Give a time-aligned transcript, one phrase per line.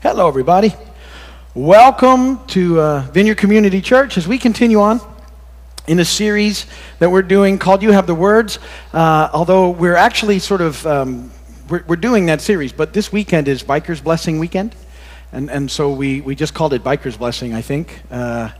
[0.00, 0.72] Hello, everybody.
[1.56, 5.00] Welcome to uh, Vineyard Community Church as we continue on
[5.88, 6.66] in a series
[7.00, 8.60] that we're doing called You Have the Words.
[8.92, 11.32] Uh, although we're actually sort of um,
[11.68, 14.76] we're, we're, doing that series, but this weekend is Biker's Blessing weekend,
[15.32, 17.52] and and so we we just called it Biker's Blessing.
[17.52, 18.50] I think uh,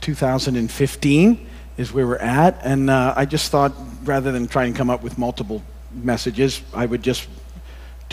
[0.00, 3.72] 2015 is where we're at, and uh, I just thought
[4.04, 5.60] rather than try and come up with multiple
[5.92, 7.26] messages, I would just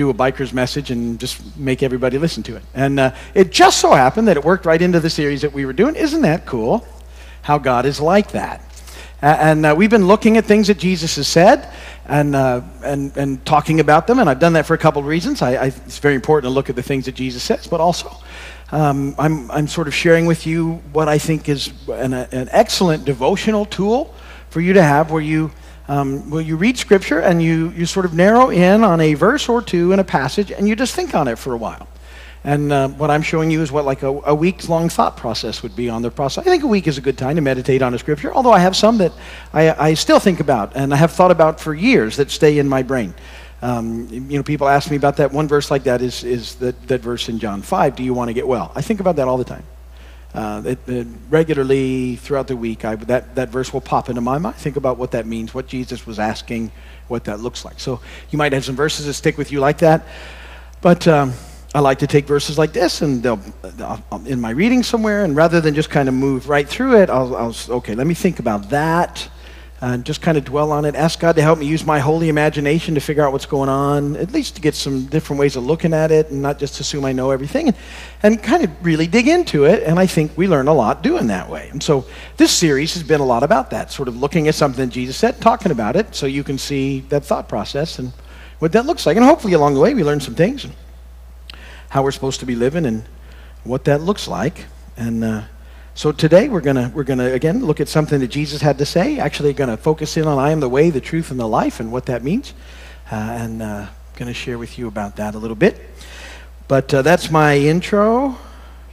[0.02, 2.64] do a biker's message and just make everybody listen to it.
[2.74, 5.64] And uh, it just so happened that it worked right into the series that we
[5.66, 5.96] were doing.
[5.96, 6.86] Isn't that cool?
[7.44, 8.66] How God is like that.
[9.22, 11.72] And uh, we've been looking at things that Jesus has said
[12.08, 14.18] and, uh, and, and talking about them.
[14.18, 15.44] And I've done that for a couple of reasons.
[15.44, 18.10] I, I, it's very important to look at the things that Jesus says, but also
[18.72, 23.06] um, I'm, I'm sort of sharing with you what I think is an, an excellent
[23.06, 24.16] devotional tool
[24.50, 25.52] for you to have where you
[25.88, 29.50] um, well, you read scripture and you, you sort of narrow in on a verse
[29.50, 31.88] or two in a passage and you just think on it for a while.
[32.44, 35.62] And uh, what I'm showing you is what like a, a week's long thought process
[35.62, 36.46] would be on the process.
[36.46, 38.60] I think a week is a good time to meditate on a scripture, although I
[38.60, 39.12] have some that
[39.54, 42.68] I, I still think about and I have thought about for years that stay in
[42.68, 43.14] my brain.
[43.62, 45.32] Um, you know, people ask me about that.
[45.32, 48.30] One verse like that is, is that, that verse in John 5, do you want
[48.30, 48.72] to get well?
[48.76, 49.64] I think about that all the time.
[50.34, 54.38] Uh, it, it regularly throughout the week, I, that, that verse will pop into my
[54.38, 54.56] mind.
[54.56, 56.72] Think about what that means, what Jesus was asking,
[57.08, 57.80] what that looks like.
[57.80, 60.06] So you might have some verses that stick with you like that.
[60.82, 61.34] But um,
[61.76, 63.42] I like to take verses like this and they'll,
[63.80, 67.10] I'll, in my reading somewhere, and rather than just kind of move right through it,
[67.10, 69.30] I'll, I'll okay, let me think about that
[69.82, 70.94] and just kind of dwell on it.
[70.94, 74.16] Ask God to help me use my holy imagination to figure out what's going on,
[74.16, 77.04] at least to get some different ways of looking at it and not just assume
[77.04, 77.78] I know everything, and,
[78.22, 79.82] and kind of really dig into it.
[79.82, 81.70] And I think we learn a lot doing that way.
[81.72, 82.06] And so
[82.38, 85.42] this series has been a lot about that, sort of looking at something Jesus said,
[85.42, 88.14] talking about it, so you can see that thought process and
[88.60, 89.18] what that looks like.
[89.18, 90.68] And hopefully along the way we learn some things,
[91.90, 93.04] how we're supposed to be living and
[93.64, 94.66] what that looks like.
[94.96, 95.42] And, uh,
[96.02, 99.20] so today we're to we're to again look at something that Jesus had to say.
[99.20, 101.92] Actually to focus in on I am the way, the truth and the life and
[101.92, 102.56] what that means.
[103.12, 103.86] Uh, and uh,
[104.28, 105.80] to share with you about that a little bit.
[106.68, 108.36] But uh, that's my intro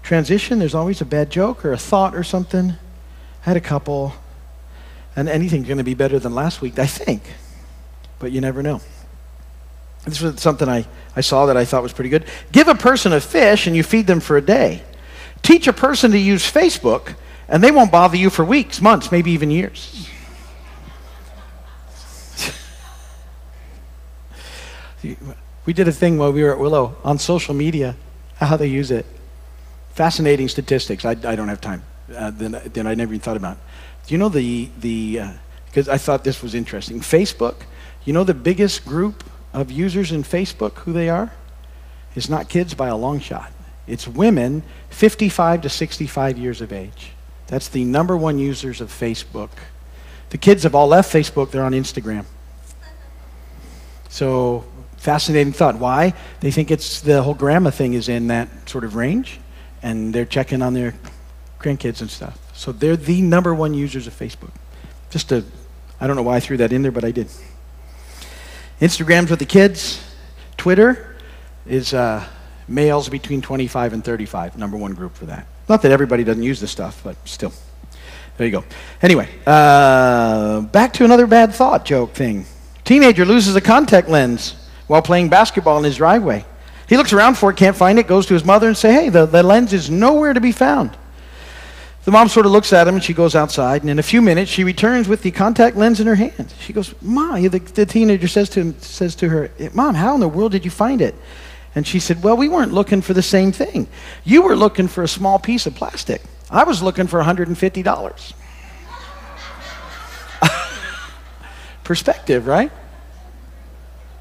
[0.03, 0.59] transition.
[0.59, 2.73] There's always a bad joke or a thought or something.
[2.73, 2.77] I
[3.41, 4.13] had a couple.
[5.17, 7.23] And anything's to be better than last week, I think.
[8.19, 8.83] But you never know.
[10.05, 10.87] This was something I,
[11.17, 12.27] I saw that I thought was pretty good.
[12.53, 14.83] Give a person a fish and you feed them for a day.
[15.43, 17.15] Teach a person to use Facebook,
[17.49, 20.09] and they won't bother you for weeks, months, maybe even years.
[25.65, 27.97] we did a thing while we were at Willow on social media,
[28.37, 29.07] how they use it.
[29.95, 31.05] Fascinating statistics.
[31.05, 31.83] I, I don't have time.
[32.15, 33.59] Uh, that, I never even thought about.
[34.07, 35.21] Do you know the, the
[35.67, 37.01] because uh, I thought this was interesting.
[37.01, 37.63] Facebook,
[38.05, 41.33] you know the biggest group of users in Facebook, who they are?
[42.15, 43.53] It's not kids by a long shot.
[43.89, 47.13] It's women 55 to 65 years of age.
[47.47, 49.51] That's the number one users of Facebook.
[50.31, 52.27] The kids have all left Facebook, they're on Instagram.
[54.11, 54.65] So,
[54.97, 55.77] fascinating thought.
[55.77, 56.15] Why?
[56.41, 59.41] They think it's the whole grandma thing is in that sort of range,
[59.83, 60.95] and they're checking on their
[61.59, 62.39] grandkids and stuff.
[62.55, 64.53] So, they're the number one users of Facebook.
[65.11, 65.45] Just a,
[66.01, 67.29] I don't know why I threw that in there, but I did.
[68.81, 70.03] Instagram's with the kids.
[70.57, 71.17] Twitter
[71.67, 72.27] is uh,
[72.69, 75.47] males between 25 and 35, number one group for that.
[75.69, 77.53] Not that everybody doesn't use this stuff, but still.
[78.37, 78.65] There you go.
[79.03, 82.47] Anyway, uh, back to another bad thought joke thing.
[82.85, 84.55] Teenager loses a contact lens
[84.87, 86.45] while playing basketball in his driveway.
[86.89, 89.09] He looks around for it, can't find it, goes to his mother and say, "Hey,
[89.09, 90.97] the, the lens is nowhere to be found."
[92.05, 94.23] The mom sort of looks at him and she goes outside, and in a few
[94.23, 96.55] minutes she returns with the contact lens in her hand.
[96.61, 100.21] She goes, "Mom," the, the teenager says to him, says to her, "Mom, how in
[100.21, 101.15] the world did you find it?"
[101.75, 103.89] And she said, Well, we weren't looking for the same thing.
[104.25, 106.23] You were looking for a small piece of plastic.
[106.51, 108.33] I was looking for $150.
[111.85, 112.73] Perspective, right?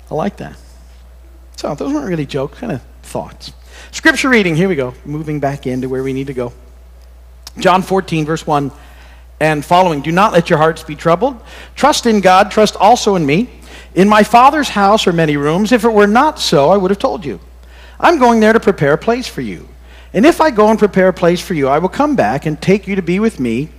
[0.09, 0.57] I like that.
[1.55, 3.53] So, those weren't really jokes, kind of thoughts.
[3.91, 6.53] Scripture reading, here we go, moving back into where we need to go.
[7.57, 8.71] John 14, verse 1
[9.39, 10.01] and following.
[10.01, 11.41] Do not let your hearts be troubled.
[11.75, 13.49] Trust in God, trust also in me.
[13.95, 15.71] In my Father's house are many rooms.
[15.71, 17.39] If it were not so, I would have told you.
[17.99, 19.67] I'm going there to prepare a place for you.
[20.13, 22.61] And if I go and prepare a place for you, I will come back and
[22.61, 23.69] take you to be with me,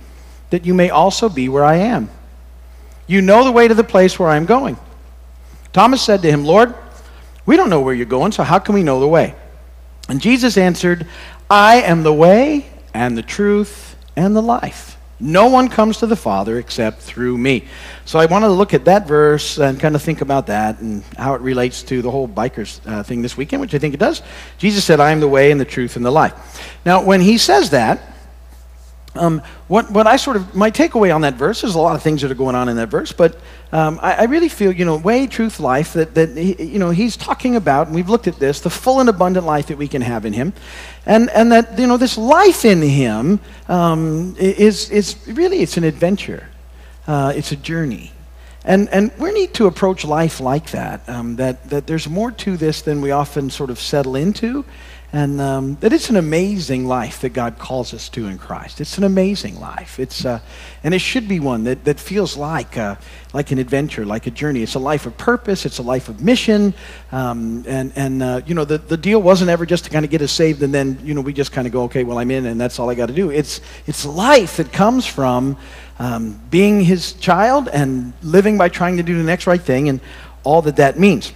[0.49, 2.09] that you may also be where I am.
[3.07, 4.77] You know the way to the place where I am going.
[5.73, 6.75] Thomas said to him, Lord,
[7.45, 9.35] we don't know where you're going, so how can we know the way?
[10.07, 11.07] And Jesus answered,
[11.49, 14.97] I am the way and the truth and the life.
[15.19, 17.65] No one comes to the Father except through me.
[18.05, 21.03] So I want to look at that verse and kind of think about that and
[21.17, 23.99] how it relates to the whole bikers uh, thing this weekend, which I think it
[23.99, 24.21] does.
[24.57, 26.71] Jesus said, I am the way and the truth and the life.
[26.85, 28.01] Now, when he says that,
[29.15, 32.03] um, what, what I sort of, my takeaway on that verse, there's a lot of
[32.03, 33.37] things that are going on in that verse, but
[33.71, 36.91] um, I, I, really feel, you know, way, truth, life, that, that he, you know,
[36.91, 39.87] he's talking about, and we've looked at this, the full and abundant life that we
[39.87, 40.53] can have in him.
[41.05, 45.83] And, and that, you know, this life in him um, is, is really, it's an
[45.83, 46.47] adventure.
[47.07, 48.11] Uh, it's a journey.
[48.63, 52.57] And, and we need to approach life like that, um, that, that there's more to
[52.57, 54.65] this than we often sort of settle into.
[55.11, 58.79] And um, that it's an amazing life that God calls us to in Christ.
[58.79, 59.99] It's an amazing life.
[59.99, 60.39] It's, uh,
[60.83, 62.95] and it should be one that, that feels like, uh,
[63.33, 64.61] like an adventure, like a journey.
[64.61, 65.65] It's a life of purpose.
[65.65, 66.75] It's a life of mission.
[67.11, 70.11] Um, and, and uh, you know, the, the deal wasn't ever just to kind of
[70.11, 72.29] get us saved and then, you know, we just kind of go, okay, well, I'm
[72.29, 73.31] in and that's all I got to do.
[73.31, 75.57] It's, it's life that comes from
[75.97, 80.01] um, being his child and living by trying to do the next right thing and
[80.43, 81.33] all that that means.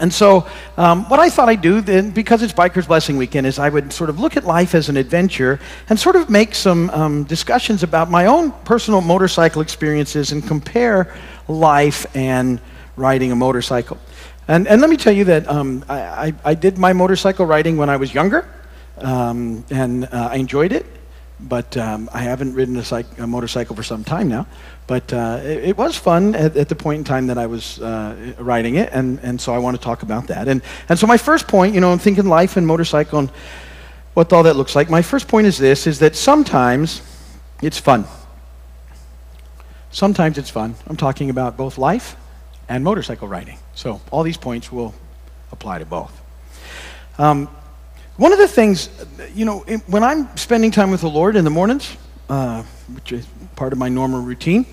[0.00, 3.58] And so, um, what I thought I'd do then, because it's Biker's Blessing Weekend, is
[3.58, 6.88] I would sort of look at life as an adventure and sort of make some
[6.90, 11.14] um, discussions about my own personal motorcycle experiences and compare
[11.48, 12.60] life and
[12.96, 13.98] riding a motorcycle.
[14.48, 17.76] And, and let me tell you that um, I, I, I, did my motorcycle riding
[17.76, 18.48] when I was younger,
[18.98, 20.86] um, and uh, I enjoyed it
[21.48, 24.46] but um, I haven't ridden a, a, motorcycle for some time now.
[24.86, 27.80] But uh, it, it, was fun at, at, the point in time that I was
[27.80, 30.48] uh, riding it, and, and so I want to talk about that.
[30.48, 33.30] And, and so my first point, you know, I'm thinking life and motorcycle and
[34.14, 34.90] what all that looks like.
[34.90, 37.02] My first point is this, is that sometimes
[37.62, 38.04] it's fun.
[39.90, 40.74] Sometimes it's fun.
[40.86, 42.16] I'm talking about both life
[42.68, 43.58] and motorcycle riding.
[43.74, 44.94] So all these points will
[45.52, 46.20] apply to both.
[47.18, 47.48] Um,
[48.20, 48.90] one of the things,
[49.34, 51.96] you know, when I'm spending time with the Lord in the mornings,
[52.28, 52.62] uh,
[52.92, 53.26] which is
[53.56, 54.66] part of my normal routine,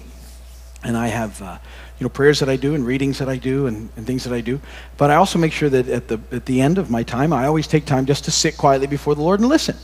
[0.84, 1.58] and I have, uh,
[1.98, 4.34] you know, prayers that I do and readings that I do and, and, things that
[4.34, 4.60] I do.
[4.98, 7.48] But I also make sure that at the, at the end of my time, I
[7.48, 9.78] always take time just to sit quietly before the Lord and listen.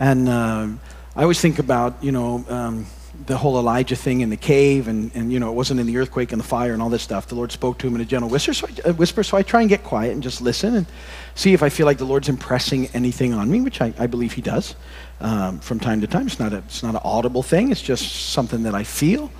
[0.00, 0.66] And uh,
[1.14, 2.86] I always think about, you know, um,
[3.26, 5.96] the whole Elijah thing in the cave, and, and you know, it wasn't in the
[5.98, 7.26] earthquake and the fire and all this stuff.
[7.26, 9.60] The Lord spoke to him in a gentle whisper so, I, whisper, so I try
[9.60, 10.86] and get quiet and just listen and
[11.34, 14.32] see if I feel like the Lord's impressing anything on me, which I, I believe
[14.32, 14.74] He does
[15.20, 16.26] um, from time to time.
[16.26, 19.30] It's not, a, it's not an audible thing, it's just something that I feel.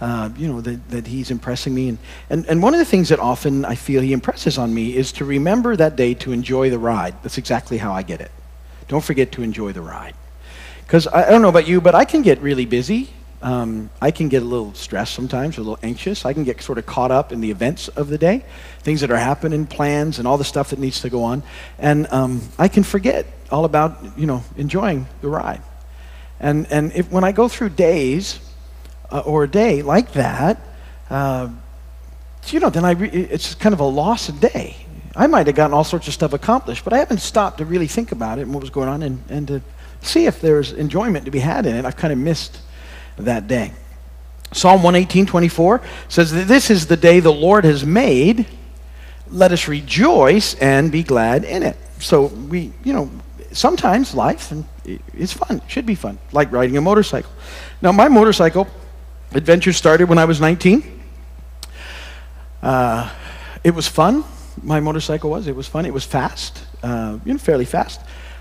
[0.00, 1.90] Uh, you know, that, that he's impressing me.
[1.90, 1.98] And,
[2.30, 5.12] and, and one of the things that often I feel he impresses on me is
[5.12, 7.22] to remember that day to enjoy the ride.
[7.22, 8.30] That's exactly how I get it.
[8.88, 10.14] Don't forget to enjoy the ride.
[10.86, 13.10] Because I, I don't know about you, but I can get really busy
[13.42, 16.24] um, I can get a little stressed sometimes, a little anxious.
[16.24, 18.44] I can get sort of caught up in the events of the day,
[18.80, 21.42] things that are happening, plans, and all the stuff that needs to go on.
[21.78, 25.62] And um, I can forget all about, you know, enjoying the ride.
[26.38, 28.40] And, and if, when I go through days
[29.10, 30.60] uh, or a day like that,
[31.08, 31.48] uh,
[32.46, 34.76] you know, then I re- it's kind of a loss lost day.
[35.16, 37.86] I might have gotten all sorts of stuff accomplished, but I haven't stopped to really
[37.86, 39.62] think about it and what was going on and, and to
[40.02, 41.84] see if there's enjoyment to be had in it.
[41.84, 42.60] I've kind of missed
[43.24, 43.72] that day.
[44.52, 48.46] Psalm 118, 24 says that this is the day the Lord has made.
[49.28, 51.76] Let us rejoice and be glad in it.
[52.00, 53.10] So we, you know,
[53.52, 54.52] sometimes life
[55.14, 55.62] is fun.
[55.68, 57.30] Should be fun, like riding a motorcycle.
[57.80, 58.66] Now, my motorcycle
[59.32, 61.00] adventure started when I was 19.
[62.62, 63.10] Uh,
[63.62, 64.24] it was fun.
[64.62, 65.46] My motorcycle was.
[65.46, 65.86] It was fun.
[65.86, 68.00] It was fast, uh, you know, fairly fast.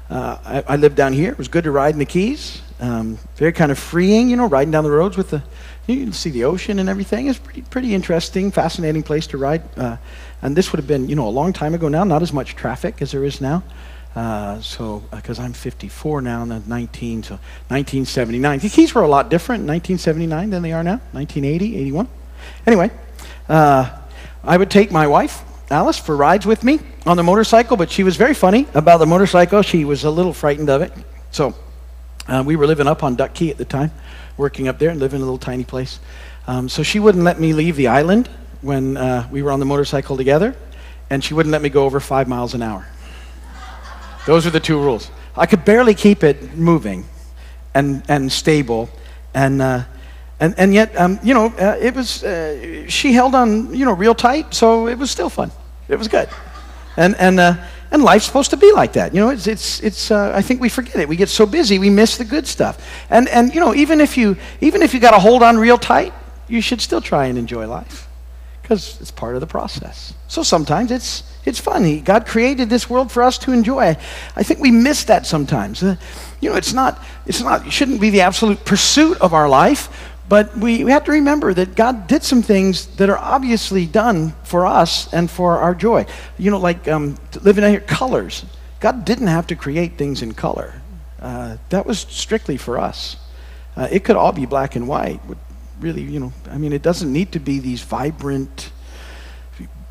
[0.10, 1.32] Uh, I, I, lived down here.
[1.32, 2.62] It was good to ride in the Keys.
[2.80, 5.44] Um, very kind of freeing, you know, riding down the roads with the,
[5.88, 7.28] you can see the ocean and everything.
[7.28, 9.64] It's pretty, pretty interesting, fascinating place to ride.
[9.78, 9.98] Uh,
[10.42, 12.56] and this would have been, you know, a long time ago now, not as much
[12.56, 13.64] traffic as there is now.
[14.16, 17.34] Uh, so, because uh, I'm 54 now, and 19, so
[17.68, 18.60] 1979.
[18.60, 22.08] The keys were a lot different in 1979 than they are now, 1980, 81.
[22.66, 22.92] Anyway,
[23.48, 23.90] uh,
[24.44, 28.04] I would take my wife, Alice, for rides with me on the motorcycle, but she
[28.04, 29.62] was very funny about the motorcycle.
[29.62, 30.92] She was a little frightened of it.
[31.32, 31.54] So,
[32.30, 33.92] uh, we were living up on Duck Key at the time,
[34.38, 36.00] working up there and living in a little tiny place.
[36.48, 38.30] Um, so she wouldn't let me leave the island
[38.62, 40.56] when uh, we were on the motorcycle together,
[41.10, 42.88] and she wouldn't let me go over five miles an hour.
[44.26, 45.10] Those are the two rules.
[45.36, 47.06] I could barely keep it moving
[47.74, 48.90] and, and stable,
[49.34, 49.84] and, uh,
[50.40, 53.94] and, and yet, um, you know, uh, it was, uh, she held on, you know,
[53.94, 55.52] real tight, so it was still fun.
[55.88, 56.30] It was good.
[56.98, 57.56] And, and, uh,
[57.92, 59.14] and life's supposed to be like that.
[59.14, 61.08] You know, it's, it's, it's uh, I think we forget it.
[61.08, 62.78] We get so busy, we miss the good stuff.
[63.10, 65.78] And, and you know, even if you, even if you got to hold on real
[65.78, 66.14] tight,
[66.48, 68.08] you should still try and enjoy life
[68.62, 70.14] because it's part of the process.
[70.28, 71.86] So sometimes it's, It's fun.
[71.86, 73.98] He, God created this world for us to enjoy.
[74.36, 75.82] I think we miss that sometimes.
[75.82, 75.96] Uh,
[76.42, 79.90] you know, it's not, it's not, it shouldn't be the absolute pursuit of our life,
[80.30, 84.34] but we, we have to remember that God did some things that are obviously done
[84.44, 86.06] for us and for our joy.
[86.38, 88.46] You know, like um, living out here, colors.
[88.80, 90.82] God didn't have to create things in color.
[91.20, 93.18] Uh, that was strictly for us.
[93.76, 95.20] Uh, it could all be black and white.
[95.80, 98.72] Really, you know, I mean, it doesn't need to be these vibrant,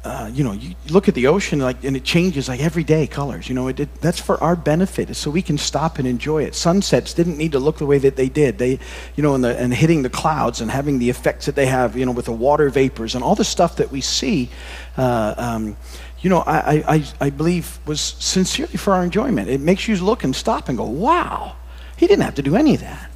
[0.09, 3.07] uh, you know, you look at the ocean like, and it changes like every day
[3.07, 3.49] colors.
[3.49, 6.55] You know, it, it, that's for our benefit, so we can stop and enjoy it.
[6.55, 8.59] Sunsets didn't need to look the way that they did.
[8.59, 8.79] They,
[9.17, 11.97] you know, and, the, and hitting the clouds and having the effects that they have,
[11.97, 14.49] you know, with the water vapors and all the stuff that we see.
[14.97, 15.77] Uh, um,
[16.21, 19.49] you know, I, I, I believe was sincerely for our enjoyment.
[19.49, 21.55] It makes you look and stop and go, wow,
[21.97, 23.11] he didn't have to do any of that.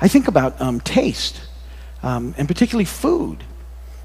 [0.00, 1.40] I think about um, taste,
[2.02, 3.44] um, and particularly food.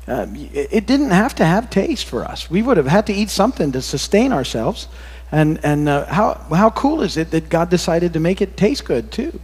[0.09, 2.49] Uh, it didn't have to have taste for us.
[2.49, 4.87] We would have had to eat something to sustain ourselves.
[5.31, 8.85] And, and uh, how, how cool is it that God decided to make it taste
[8.85, 9.39] good too?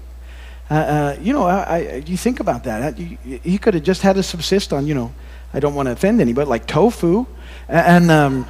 [0.72, 2.98] Uh, uh you know, I, I, you think about that.
[2.98, 5.14] He could have just had to subsist on, you know,
[5.54, 7.28] I don't want to offend anybody, like tofu.
[7.70, 8.48] And um,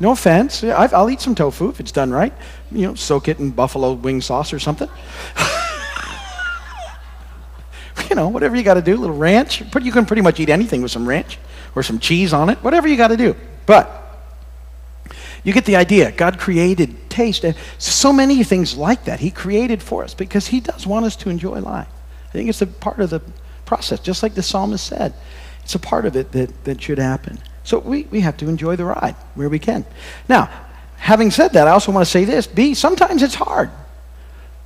[0.00, 2.32] no offense, I'll eat some tofu if it's done right.
[2.72, 4.88] You know, soak it in buffalo wing sauce or something.
[8.12, 9.62] you know, whatever you got to do, a little ranch.
[9.80, 11.38] You can pretty much eat anything with some ranch
[11.74, 13.34] or some cheese on it, whatever you got to do.
[13.64, 13.88] But
[15.44, 16.12] you get the idea.
[16.12, 17.42] God created taste.
[17.42, 21.16] And so many things like that He created for us because He does want us
[21.16, 21.88] to enjoy life.
[22.28, 23.22] I think it's a part of the
[23.64, 25.14] process, just like the psalmist said.
[25.62, 27.38] It's a part of it that, that should happen.
[27.64, 29.86] So we, we have to enjoy the ride where we can.
[30.28, 30.50] Now,
[30.98, 33.70] having said that, I also want to say this B, sometimes it's hard.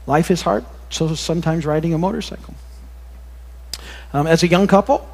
[0.05, 2.53] Life is hard, so sometimes riding a motorcycle.
[4.17, 5.07] Um, as a young couple,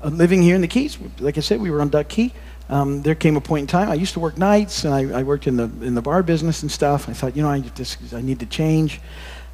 [0.00, 2.32] uh, living here in the Keys, like I said, we were on Duck Key.
[2.68, 3.90] Um, there came a point in time.
[3.90, 6.62] I used to work nights, and I, I, worked in the in the bar business
[6.62, 7.08] and stuff.
[7.08, 9.00] I thought, you know, I just I need to change,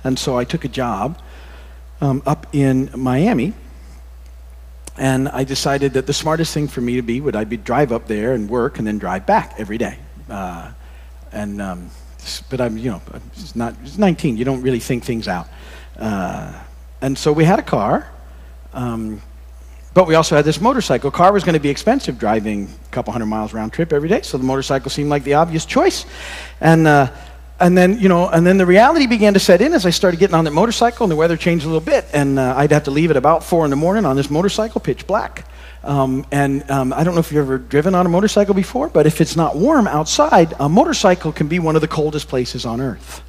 [0.04, 1.19] and so I took a job
[2.02, 3.54] um, up in Miami.
[4.99, 7.92] And I decided that the smartest thing for me to be would I be drive
[7.92, 9.99] up there and work and then drive back every day.
[10.28, 10.73] Uh,
[11.33, 11.90] and um,
[12.50, 13.00] but I'm you know
[13.33, 14.37] it's not it's 19.
[14.37, 15.49] You don't really think things out.
[15.99, 16.52] Uh,
[17.00, 18.07] and so we had a car
[18.73, 19.21] um,
[19.93, 21.11] but we also had this motorcycle.
[21.11, 24.23] Car was going to be expensive driving a couple hundred miles round trip every day,
[24.23, 26.07] so the motorcycle seemed like the obvious choice.
[26.61, 27.11] And, uh,
[27.59, 30.21] and then, you know, and then the reality began to set in as I started
[30.21, 32.07] getting on that motorcycle and the weather changed a little bit.
[32.12, 34.81] And uh, I'd have to leave at about four in the morning on this motorcycle,
[34.81, 35.45] pitch black.
[35.83, 39.07] Um, and um, I don't know if you've ever driven on a motorcycle before, but
[39.07, 42.81] if it's not warm outside, a motorcycle can be one of the coldest places on
[42.81, 43.23] earth.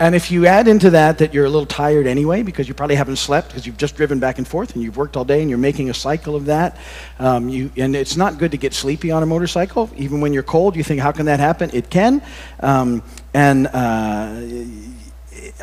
[0.00, 2.94] And if you add into that that you're a little tired anyway because you probably
[2.94, 5.50] haven't slept because you've just driven back and forth and you've worked all day and
[5.50, 6.76] you're making a cycle of that,
[7.18, 9.90] um, you, and it's not good to get sleepy on a motorcycle.
[9.96, 11.70] Even when you're cold, you think, how can that happen?
[11.72, 12.22] It can.
[12.60, 13.02] Um,
[13.34, 14.40] and uh,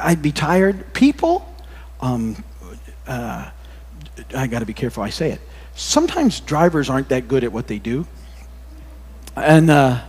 [0.02, 0.94] I'd be tired.
[0.94, 1.50] People,
[2.02, 2.44] um,
[3.08, 3.50] uh,
[4.36, 5.40] I got to be careful I say it.
[5.76, 8.06] Sometimes drivers aren't that good at what they do.
[9.38, 10.02] And uh,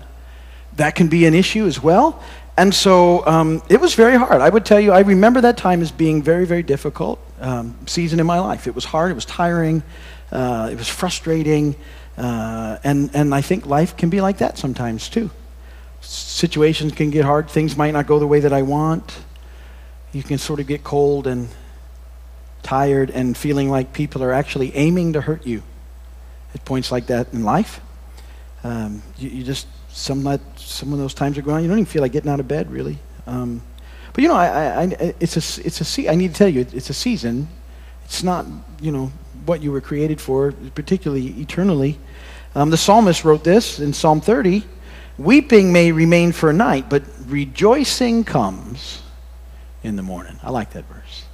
[0.77, 2.23] that can be an issue as well.
[2.59, 4.41] And so um, it was very hard.
[4.41, 8.19] I would tell you, I remember that time as being very, very difficult um, season
[8.19, 8.67] in my life.
[8.67, 9.83] It was hard, it was tiring,
[10.33, 11.77] uh, it was frustrating,
[12.17, 15.31] uh, and, and I think life can be like that sometimes too.
[16.01, 19.19] Situations can get hard, things might not go the way that I want.
[20.13, 21.49] You can sort of get cold and
[22.63, 25.63] tired and feeling like people are actually aiming to hurt you
[26.55, 27.81] at points like that in life.
[28.65, 29.67] Um, you, you just
[29.97, 31.63] some that some of those times are going.
[31.63, 32.99] You don't even feel like getting out of bed, really.
[33.27, 33.63] Um,
[34.13, 36.49] but you know, I, I, I, it's a it's a se- I need to tell
[36.49, 37.49] you, it's a season.
[38.05, 38.47] It's not
[38.81, 39.11] you know
[39.47, 41.99] what you were created for, particularly eternally.
[42.55, 44.65] Um, the psalmist wrote this in Psalm 30:
[45.19, 49.01] "Weeping may remain for a night, but rejoicing comes
[49.83, 51.25] in the morning." I like that verse.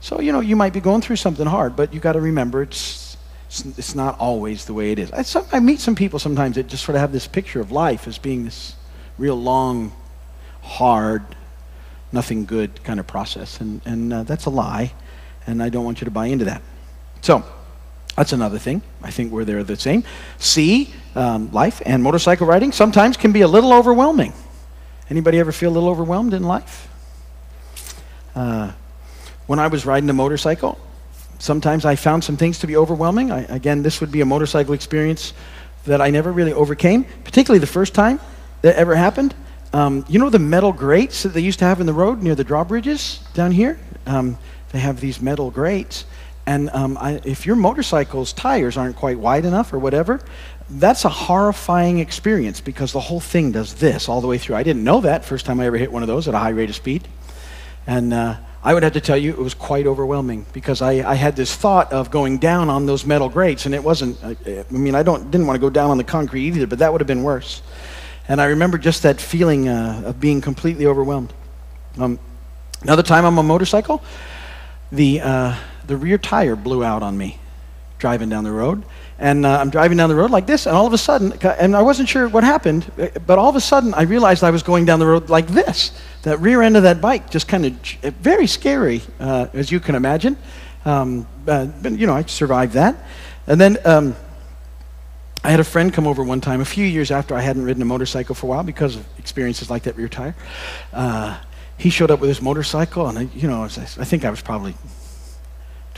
[0.00, 2.62] So you know, you might be going through something hard, but you got to remember
[2.62, 3.11] it's
[3.52, 5.12] it's, not always the way it is.
[5.12, 7.70] I, some, I meet some people sometimes that just sort of have this picture of
[7.70, 8.76] life as being this
[9.18, 9.92] real long,
[10.62, 11.22] hard,
[12.12, 13.60] nothing good kind of process.
[13.60, 14.92] And, and uh, that's a lie,
[15.46, 16.62] and I don't want you to buy into that.
[17.20, 17.44] So,
[18.16, 18.82] that's another thing.
[19.02, 20.04] I think we're there the same.
[20.38, 24.32] C, um, life and motorcycle riding sometimes can be a little overwhelming.
[25.10, 26.88] Anybody ever feel a little overwhelmed in life?
[28.34, 28.72] Uh,
[29.46, 30.78] when I was riding a motorcycle,
[31.42, 33.32] Sometimes I found some things to be overwhelming.
[33.32, 35.32] I, again, this would be a motorcycle experience
[35.86, 38.20] that I never really overcame, particularly the first time
[38.60, 39.34] that ever happened.
[39.72, 42.36] Um, you know the metal grates that they used to have in the road near
[42.36, 43.76] the drawbridges down here?
[44.06, 44.38] Um,
[44.70, 46.04] they have these metal grates.
[46.46, 50.20] And um, I, if your motorcycle's tires aren't quite wide enough or whatever,
[50.70, 54.54] that's a horrifying experience because the whole thing does this all the way through.
[54.54, 56.50] I didn't know that first time I ever hit one of those at a high
[56.50, 57.08] rate of speed.
[57.84, 61.14] And uh, I would have to tell you it was quite overwhelming because I, I
[61.14, 64.64] had this thought of going down on those metal grates, and it wasn't, I, I
[64.70, 67.00] mean, I don't, didn't want to go down on the concrete either, but that would
[67.00, 67.60] have been worse.
[68.28, 71.32] And I remember just that feeling uh, of being completely overwhelmed.
[71.98, 72.20] Um,
[72.82, 74.00] another time on a motorcycle,
[74.92, 77.40] the, uh, the rear tire blew out on me
[77.98, 78.84] driving down the road.
[79.22, 81.76] And uh, I'm driving down the road like this, and all of a sudden, and
[81.76, 82.90] I wasn't sure what happened,
[83.24, 85.92] but all of a sudden I realized I was going down the road like this.
[86.22, 87.72] That rear end of that bike just kind of
[88.16, 90.36] very scary, uh, as you can imagine.
[90.84, 92.96] Um, uh, but, you know, I survived that.
[93.46, 94.16] And then um,
[95.44, 97.82] I had a friend come over one time, a few years after I hadn't ridden
[97.82, 100.34] a motorcycle for a while because of experiences like that rear tire.
[100.92, 101.38] Uh,
[101.78, 104.74] he showed up with his motorcycle, and I, you know, I think I was probably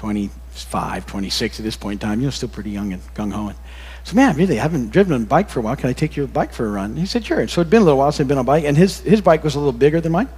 [0.05, 3.49] 25, 26 at this point in time, you know, still pretty young and gung ho.
[3.49, 3.57] And
[4.05, 5.77] so, man, really, I haven't driven a bike for a while.
[5.77, 6.95] Can I take your bike for a run?
[6.95, 7.49] He said, sure.
[7.49, 9.23] So it'd been a little while since I'd been on a bike, and his, his
[9.23, 10.29] bike was a little bigger than mine.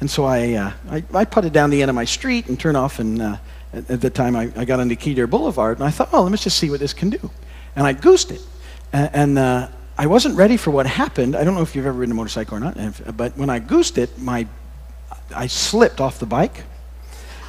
[0.00, 2.78] And so I, uh, I, I putted down the end of my street and turned
[2.78, 3.36] off, and uh,
[3.74, 6.32] at, the time I, I got onto Key Deer Boulevard, and I thought, well, let
[6.32, 7.30] me just see what this can do.
[7.76, 8.40] And I goosed it.
[8.94, 9.68] And, and uh,
[9.98, 11.36] I wasn't ready for what happened.
[11.36, 12.74] I don't know if you've ever ridden a motorcycle or not,
[13.18, 14.46] but when I goosed it, my,
[15.36, 16.62] I slipped off the bike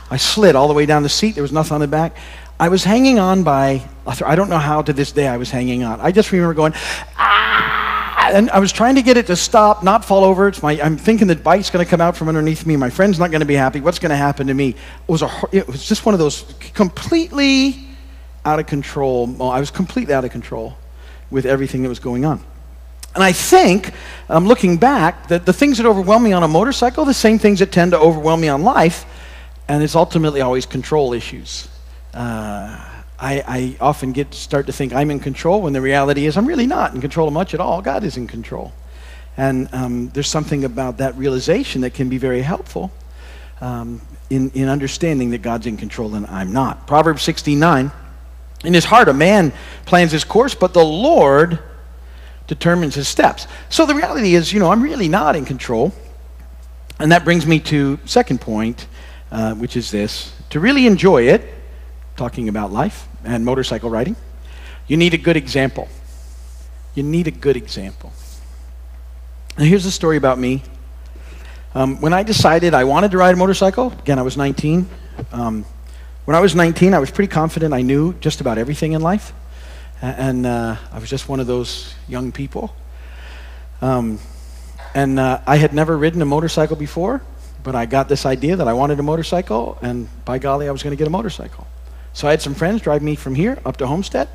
[0.09, 1.35] I slid all the way down the seat.
[1.35, 2.15] There was nothing on the back.
[2.59, 5.83] I was hanging on by, I don't know how to this day I was hanging
[5.83, 5.99] on.
[5.99, 6.73] I just remember going,
[7.17, 8.31] ah!
[8.33, 10.47] And I was trying to get it to stop, not fall over.
[10.47, 12.75] It's my, I'm thinking the bike's going to come out from underneath me.
[12.75, 13.81] My friend's not going to be happy.
[13.81, 14.69] What's going to happen to me?
[14.69, 14.75] It
[15.07, 16.43] was, a, it was just one of those
[16.73, 17.85] completely
[18.45, 19.41] out of control.
[19.41, 20.77] I was completely out of control
[21.29, 22.43] with everything that was going on.
[23.15, 23.91] And I think,
[24.29, 27.59] um, looking back, that the things that overwhelm me on a motorcycle, the same things
[27.59, 29.05] that tend to overwhelm me on life,
[29.67, 31.67] and it's ultimately always control issues.
[32.13, 36.37] Uh, I, I, often get start to think I'm in control when the reality is
[36.37, 37.81] I'm really not in control of much at all.
[37.81, 38.73] God is in control.
[39.37, 42.91] And um, there's something about that realization that can be very helpful
[43.61, 46.87] um, in, in understanding that God's in control and I'm not.
[46.87, 47.91] Proverbs 69
[48.63, 49.53] In his heart, a man
[49.85, 51.59] plans his course, but the Lord
[52.47, 53.47] determines his steps.
[53.69, 55.93] So the reality is, you know, I'm really not in control.
[56.99, 58.87] And that brings me to second point
[59.31, 61.53] uh, which is this to really enjoy it,
[62.15, 64.15] talking about life and motorcycle riding,
[64.87, 65.87] you need a good example.
[66.93, 68.13] You need a good example.
[69.57, 70.63] Now, here's a story about me.
[71.73, 74.87] Um, when I decided I wanted to ride a motorcycle, again, I was 19.
[75.31, 75.65] Um,
[76.25, 79.33] when I was 19, I was pretty confident I knew just about everything in life.
[80.01, 82.75] And uh, I was just one of those young people.
[83.81, 84.19] Um,
[84.93, 87.21] and uh, I had never ridden a motorcycle before,
[87.65, 90.83] but I got this idea that I wanted a motorcycle, and by golly, I was
[90.83, 91.65] going to get a motorcycle.
[92.13, 94.29] So I had some friends drive me from here up to Homestead,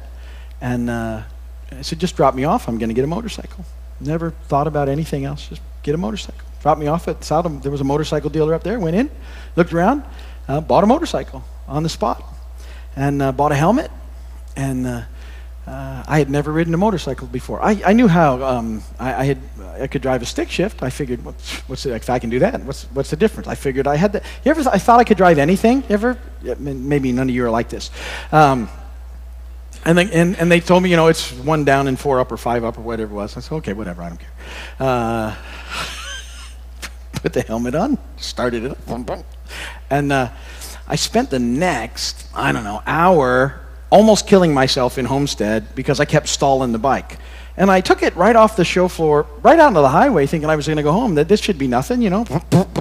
[0.60, 1.22] and uh,
[1.70, 2.68] I said, just drop me off.
[2.68, 3.64] I'm going to get a motorcycle.
[4.00, 5.48] Never thought about anything else.
[5.48, 6.44] Just get a motorcycle.
[6.60, 7.60] Drop me off at Southam.
[7.60, 8.80] There was a motorcycle dealer up there.
[8.80, 9.08] Went in,
[9.54, 10.02] looked around,
[10.48, 12.24] uh, bought a motorcycle on the spot,
[12.96, 13.92] and uh, bought a helmet,
[14.56, 15.06] and
[15.70, 17.62] uh, I had never ridden a motorcycle before.
[17.62, 19.38] I, I knew how um, I, I, had
[19.80, 20.82] I could drive a stick shift.
[20.82, 23.46] I figured, what's, the, if I can do that, what's what's the difference?
[23.46, 24.24] I figured I had that.
[24.44, 24.68] You ever?
[24.68, 25.84] I thought I could drive anything.
[25.88, 26.18] Ever?
[26.58, 27.90] Maybe none of you are like this.
[28.32, 28.68] Um,
[29.84, 32.32] and, they, and, and they told me, you know, it's one down and four up
[32.32, 33.36] or five up or whatever it was.
[33.36, 34.30] I said, okay, whatever, I don't care.
[34.80, 35.36] Uh,
[37.12, 38.76] put the helmet on, started it
[39.88, 40.30] and uh,
[40.88, 46.04] I spent the next, I don't know, hour almost killing myself in Homestead because I
[46.04, 47.18] kept stalling the bike.
[47.56, 50.48] And I took it right off the show floor, right out onto the highway, thinking
[50.48, 51.16] I was going to go home.
[51.16, 52.24] That this should be nothing, you know.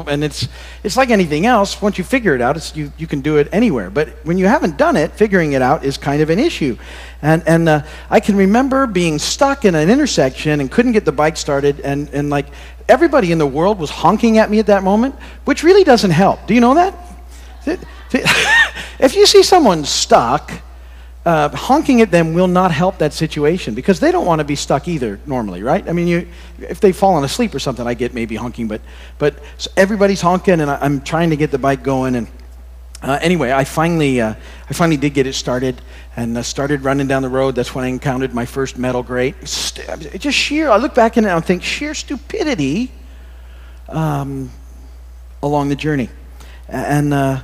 [0.07, 0.47] And it's
[0.83, 1.81] it's like anything else.
[1.81, 3.89] Once you figure it out, it's, you you can do it anywhere.
[3.89, 6.77] But when you haven't done it, figuring it out is kind of an issue.
[7.21, 11.11] And and uh, I can remember being stuck in an intersection and couldn't get the
[11.11, 12.45] bike started, and and like
[12.87, 16.47] everybody in the world was honking at me at that moment, which really doesn't help.
[16.47, 16.95] Do you know that?
[18.99, 20.51] if you see someone stuck
[21.25, 24.55] uh, honking at them will not help that situation because they don't want to be
[24.55, 25.87] stuck either normally, right?
[25.87, 26.27] I mean, you,
[26.59, 28.81] if they've fallen asleep or something, I get maybe honking, but,
[29.17, 32.15] but so everybody's honking and I, am trying to get the bike going.
[32.15, 32.27] And
[33.01, 34.33] uh, anyway, I finally, uh,
[34.69, 35.81] I finally did get it started
[36.15, 37.53] and uh, started running down the road.
[37.53, 39.35] That's when I encountered my first metal grate.
[39.41, 42.91] It just sheer, I look back and I think sheer stupidity
[43.89, 44.51] um,
[45.43, 46.09] along the journey.
[46.69, 47.41] And uh,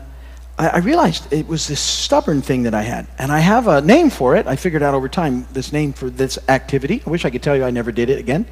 [0.58, 3.08] I, I realized it was this stubborn thing that I had.
[3.18, 4.48] And I have a name for it.
[4.48, 7.02] I figured out over time this name for this activity.
[7.06, 8.46] I wish I could tell you I never did it again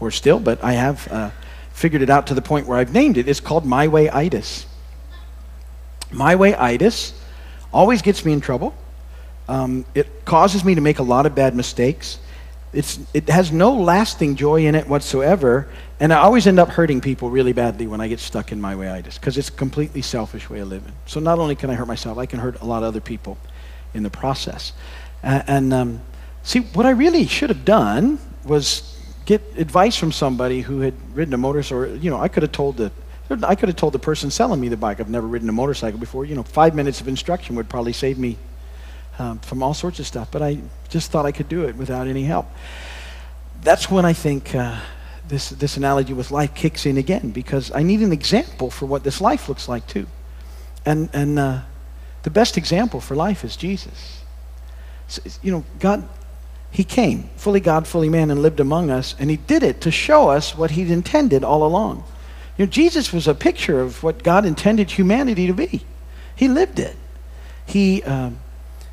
[0.00, 1.30] or still, but I have uh,
[1.72, 3.28] figured it out to the point where I've named it.
[3.28, 4.66] It's called My Way Itis.
[6.12, 7.14] My Way Itis
[7.72, 8.74] always gets me in trouble.
[9.48, 12.18] Um, it causes me to make a lot of bad mistakes.
[12.76, 15.66] It's, it has no lasting joy in it whatsoever.
[15.98, 18.76] And I always end up hurting people really badly when I get stuck in my
[18.76, 20.92] way because it's a completely selfish way of living.
[21.06, 23.38] So not only can I hurt myself, I can hurt a lot of other people
[23.94, 24.74] in the process.
[25.22, 26.02] And um,
[26.42, 31.32] see, what I really should have done was get advice from somebody who had ridden
[31.32, 31.84] a motorcycle.
[31.84, 32.92] Or, you know, I could have told the
[33.42, 35.98] I could have told the person selling me the bike, I've never ridden a motorcycle
[35.98, 36.24] before.
[36.24, 38.36] You know, five minutes of instruction would probably save me
[39.18, 40.30] um, from all sorts of stuff.
[40.30, 42.46] But I just thought I could do it without any help.
[43.62, 44.78] That's when I think uh,
[45.28, 49.04] this, this analogy with life kicks in again because I need an example for what
[49.04, 50.06] this life looks like too.
[50.84, 51.60] And, and uh,
[52.22, 54.22] the best example for life is Jesus.
[55.08, 56.08] So, you know, God,
[56.70, 59.90] He came, fully God, fully man, and lived among us, and He did it to
[59.90, 62.04] show us what He'd intended all along.
[62.56, 65.82] You know, Jesus was a picture of what God intended humanity to be.
[66.34, 66.96] He lived it.
[67.66, 68.38] He, um,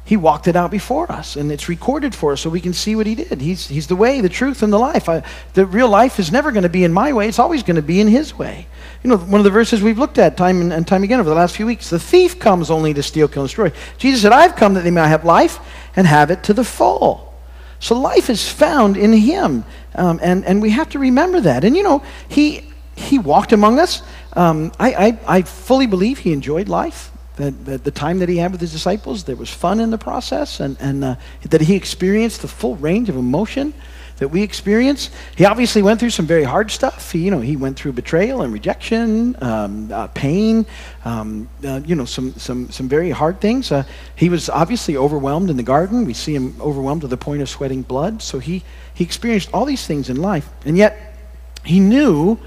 [0.05, 2.93] he walked it out before us, and it's recorded for us so we can see
[2.93, 3.39] what he did.
[3.39, 5.07] He's, he's the way, the truth, and the life.
[5.07, 7.77] I, the real life is never going to be in my way, it's always going
[7.77, 8.67] to be in his way.
[9.01, 11.29] You know, one of the verses we've looked at time and, and time again over
[11.29, 13.71] the last few weeks the thief comes only to steal, kill, and destroy.
[13.97, 15.59] Jesus said, I've come that they may have life
[15.95, 17.33] and have it to the full.
[17.79, 19.63] So life is found in him,
[19.95, 21.63] um, and, and we have to remember that.
[21.63, 24.01] And you know, he, he walked among us.
[24.33, 27.12] Um, I, I, I fully believe he enjoyed life.
[27.37, 29.97] That, that, the time that he had with his disciples, there was fun in the
[29.97, 31.15] process, and, and uh,
[31.49, 33.73] that he experienced the full range of emotion
[34.17, 35.09] that we experience.
[35.35, 37.11] He obviously went through some very hard stuff.
[37.11, 40.65] He, you know, he went through betrayal and rejection, um, uh, pain,
[41.03, 43.71] um, uh, you know, some, some, some very hard things.
[43.71, 43.83] Uh,
[44.15, 46.05] he was obviously overwhelmed in the garden.
[46.05, 48.21] We see him overwhelmed to the point of sweating blood.
[48.21, 51.17] So he, he experienced all these things in life, and yet
[51.65, 52.37] he knew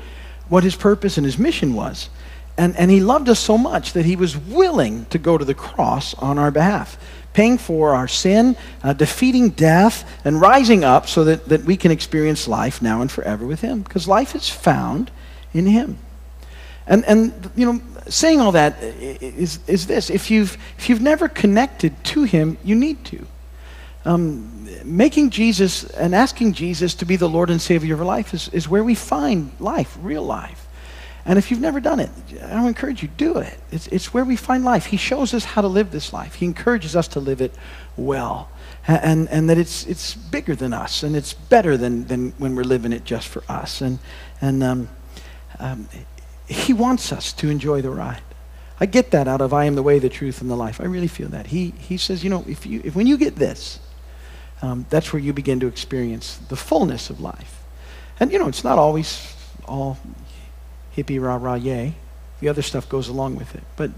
[0.49, 2.09] what his purpose and his mission was.
[2.59, 5.55] And, and he loved us so much that he was willing to go to the
[5.55, 6.97] cross on our behalf,
[7.35, 11.91] paying for our sin, uh, defeating death, and rising up so that, that we can
[11.91, 13.83] experience life now and forever with him.
[13.83, 15.11] Because life is found
[15.53, 15.99] in him.
[16.87, 21.29] And, and you know, saying all that is, is this if you've, if you've never
[21.29, 23.27] connected to him, you need to.
[24.05, 28.33] Um, making Jesus and asking Jesus to be the Lord and Savior of your life
[28.33, 30.66] is, is where we find life, real life.
[31.29, 32.11] And if you've never done it,
[32.41, 33.59] I would encourage you, do it.
[33.73, 34.87] It's, it's where we find life.
[34.87, 36.37] He shows us how to live this life.
[36.37, 37.53] He encourages us to live it
[37.97, 38.49] well.
[38.87, 42.63] And, and that it's, it's bigger than us, and it's better than, than when we're
[42.63, 43.81] living it just for us.
[43.81, 43.99] And,
[44.41, 44.89] and um,
[45.59, 45.89] um,
[46.47, 48.23] He wants us to enjoy the ride.
[48.79, 50.81] I get that out of I am the way, the truth, and the life.
[50.81, 51.49] I really feel that.
[51.49, 53.81] He, he says, you know, if you, if when you get this,
[54.63, 57.65] um, that's where you begin to experience the fullness of life.
[58.21, 59.35] And, you know, it's not always
[59.67, 59.99] all
[60.97, 61.95] hippie rah rah yay.
[62.41, 63.63] The other stuff goes along with it.
[63.77, 63.91] But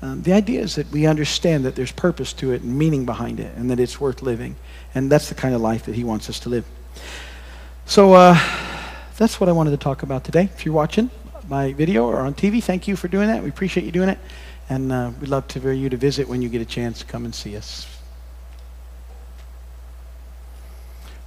[0.00, 3.40] um, the idea is that we understand that there's purpose to it and meaning behind
[3.40, 4.56] it and that it's worth living.
[4.94, 6.64] And that's the kind of life that he wants us to live.
[7.86, 8.38] So uh,
[9.16, 10.44] that's what I wanted to talk about today.
[10.54, 11.10] If you're watching
[11.48, 13.42] my video or on TV, thank you for doing that.
[13.42, 14.18] We appreciate you doing it.
[14.68, 17.00] And uh, we'd love to, for you to visit when you get a chance.
[17.00, 17.86] To come and see us.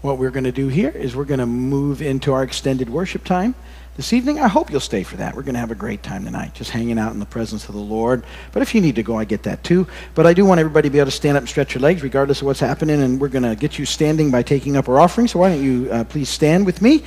[0.02, 3.24] What we're going to do here is we're going to move into our extended worship
[3.24, 3.56] time
[3.98, 4.40] this evening.
[4.40, 5.36] I hope you'll stay for that.
[5.36, 7.76] We're going to have a great time tonight, just hanging out in the presence of
[7.76, 8.24] the Lord.
[8.52, 9.88] But if you need to go, I get that too.
[10.16, 12.04] But I do want everybody to be able to stand up and stretch your legs,
[12.04, 13.02] regardless of what's happening.
[13.02, 15.28] And we're going to get you standing by taking up our offering.
[15.28, 17.00] So why don't you uh, please stand with me?